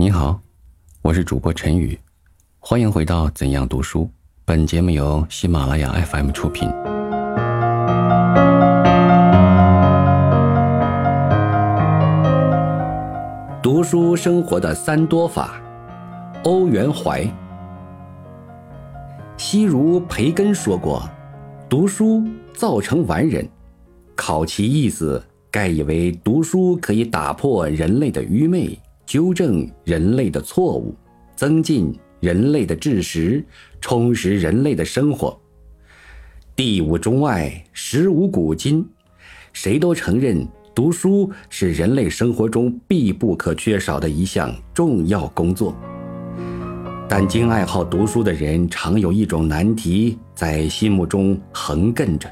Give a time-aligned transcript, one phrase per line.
[0.00, 0.40] 你好，
[1.02, 2.00] 我是主播陈宇，
[2.58, 4.04] 欢迎回到《怎样读书》。
[4.46, 6.70] 本节目由喜马拉雅 FM 出品。
[13.62, 15.60] 读书生活的三多法，
[16.44, 17.22] 欧元怀。
[19.36, 21.06] 昔如培根说过
[21.68, 23.46] ：“读书造成完人。”
[24.16, 28.78] 考其意思，盖以为读书可以打破人类的愚昧。
[29.10, 30.94] 纠正人类的错误，
[31.34, 33.44] 增进人类的知识，
[33.80, 35.36] 充实人类的生活。
[36.54, 38.88] 地无中外，时无古今，
[39.52, 45.74] 谁都承认读书是人类生活中必不可缺少的一项重要工作。
[47.08, 52.30] 但经爱好读书的人，常有一种难题在心目中横亘着，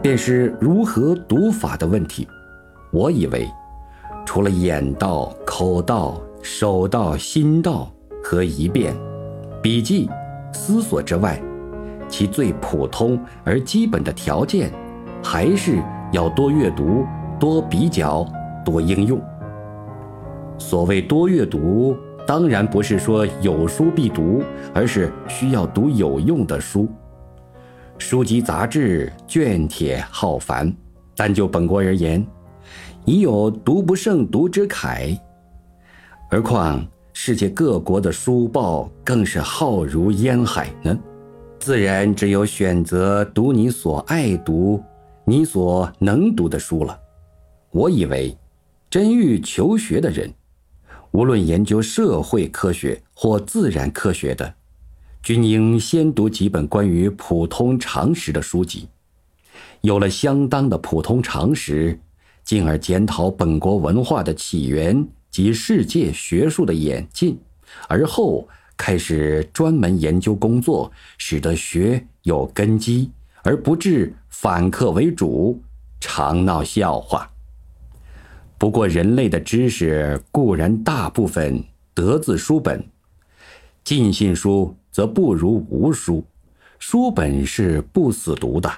[0.00, 2.28] 便是如何读法的问题。
[2.92, 3.44] 我以为。
[4.26, 8.94] 除了眼道、口道、手道、心道和一遍、
[9.60, 10.08] 笔记、
[10.52, 11.42] 思索之外，
[12.08, 14.70] 其最普通而基本的条件，
[15.20, 17.04] 还是要多阅读、
[17.40, 18.24] 多比较、
[18.64, 19.20] 多应用。
[20.58, 24.40] 所谓多阅读，当然不是说有书必读，
[24.72, 26.88] 而是需要读有用的书。
[27.98, 30.72] 书籍杂志卷帖浩繁，
[31.16, 32.24] 但就本国而言。
[33.04, 35.18] 已有读不胜读之慨，
[36.30, 40.94] 何况世界各国的书报更是浩如烟海呢？
[41.58, 44.78] 自然只有选择读你所爱读、
[45.24, 47.00] 你所能读的书了。
[47.70, 48.36] 我以为，
[48.90, 50.30] 真欲求学的人，
[51.12, 54.54] 无论研究社会科学或自然科学的，
[55.22, 58.86] 均应先读几本关于普通常识的书籍。
[59.80, 61.98] 有了相当的普通常识。
[62.44, 65.06] 进而检讨本国文化的起源
[65.38, 67.38] 及世界学术的演进，
[67.86, 73.12] 而后开始专门研究工作，使得学有根基，
[73.44, 75.62] 而不至反客为主，
[76.00, 77.30] 常闹笑话。
[78.58, 81.62] 不过，人类的知识固然大部分
[81.94, 82.84] 得自书本，
[83.84, 86.26] 尽信书则不如无书，
[86.80, 88.68] 书本是不死读的。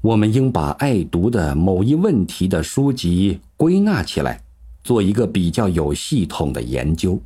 [0.00, 4.44] 我们应把爱读的某一问题的书籍归纳起来，
[4.90, 7.22] 做一个比较有系统的研究。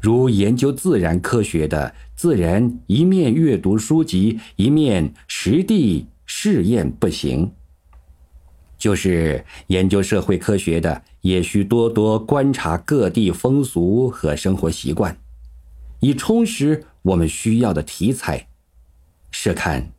[0.00, 7.50] 如研究自然科学的，自然一面阅读书籍，一面实地试验不行；
[8.78, 15.18] 就是研究社会科学的，也需多多观察各地风俗和生活习惯，
[16.00, 18.48] 以充实我们需要的题材。
[19.30, 19.92] 试看。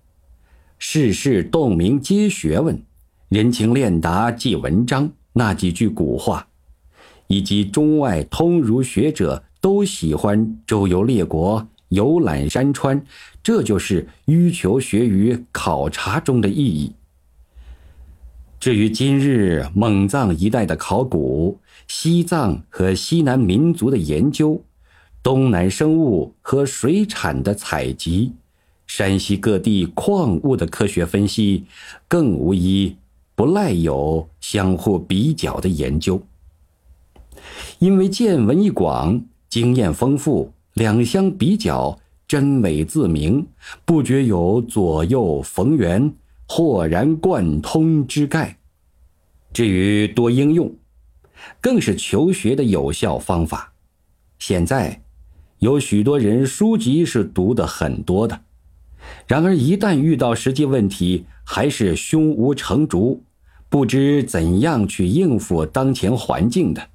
[0.79, 2.81] 世事洞明皆学问，
[3.29, 5.11] 人情练达即文章。
[5.33, 6.47] 那几句古话，
[7.27, 13.03] 以及中外通儒学者都喜欢周游列国、游览山川，
[13.43, 16.93] 这就是欲求学于考察中的意义。
[18.59, 24.61] 至于今日蒙藏一带的考古、西藏和西南民族的研究、
[25.21, 28.33] 东南生物和水产的采集。
[28.87, 31.65] 山西各地矿物的科学分析，
[32.07, 32.95] 更无一
[33.35, 36.21] 不赖有相互比较的研究。
[37.79, 43.47] 因为见闻一广，经验丰富，两相比较，真伪自明，
[43.85, 46.13] 不觉有左右逢源、
[46.47, 48.57] 豁然贯通之概。
[49.53, 50.73] 至于多应用，
[51.61, 53.73] 更是求学的有效方法。
[54.39, 55.01] 现在，
[55.59, 58.41] 有许多人书籍是读的很多的。
[59.25, 63.23] 然而，一旦遇到实际问题，还是胸无成竹，
[63.69, 66.89] 不知怎样去应付当前环境的。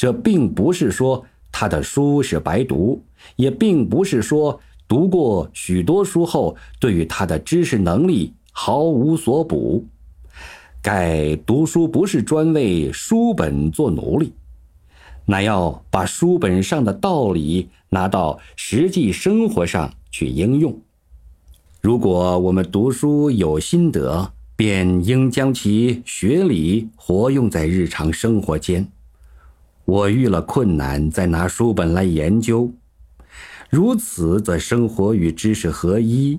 [0.00, 3.04] 这并不是说他的书是白读，
[3.36, 9.84] 也并不是说读过许多书后，对于他的知识能力毫无所补。
[10.80, 14.32] 该读书不是专为书本做奴隶，
[15.26, 20.80] 乃要把书本上的道理拿到实际生活上去应用。
[21.82, 28.90] 如果我们读书有心得，便应将其学理活用在日常生活间。
[29.90, 32.72] 我遇了困难，再拿书本来研究，
[33.68, 36.38] 如此则生活与知识合一，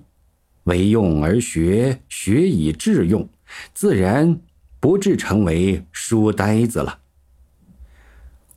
[0.64, 3.28] 为用而学，学以致用，
[3.74, 4.40] 自然
[4.80, 7.00] 不至成为书呆子了。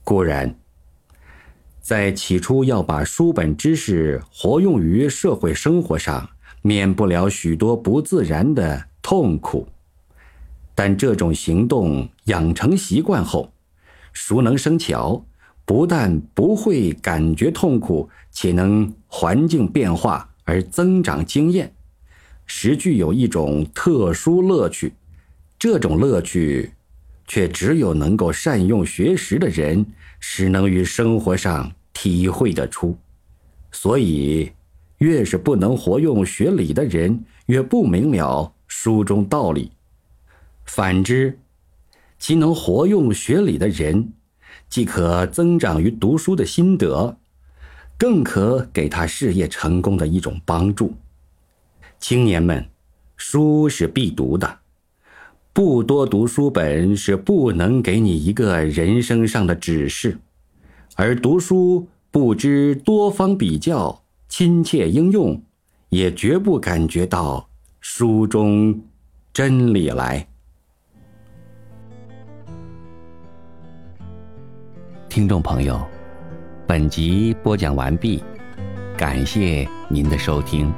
[0.05, 0.55] 固然，
[1.81, 6.31] 在起初要把书本知识活用于社会生活上。
[6.67, 9.69] 免不了许多不自然的痛苦，
[10.75, 13.52] 但这种行动养成习惯后，
[14.14, 15.26] 熟能生巧，
[15.66, 21.75] 不但不会感觉痛苦，且能环境变化而增长经验，
[22.46, 24.94] 实具有一种特殊乐趣。
[25.58, 26.72] 这种乐趣，
[27.26, 29.84] 却只有能够善用学识的人，
[30.20, 32.96] 使能于生活上体会得出。
[33.72, 34.52] 所以，
[34.99, 39.70] 越是不能活用学理的人，越不明了书中道理；
[40.67, 41.38] 反之，
[42.26, 44.15] 其能活用学理的人，
[44.71, 47.19] 既可增长于读书的心得，
[47.99, 50.94] 更可给他事业成功的一种帮助。
[51.99, 52.67] 青年们，
[53.19, 54.61] 书是必读的。
[55.53, 60.17] 不多读书本是不能给你一个人生上的指示，
[60.94, 65.43] 而读书不知多方比较、亲切应用，
[65.91, 67.50] 也绝不感觉到
[67.82, 68.81] 书中
[69.31, 70.27] 真理来。
[75.14, 75.81] 听众朋友，
[76.66, 78.20] 本集播讲完毕，
[78.96, 80.75] 感谢您的收听。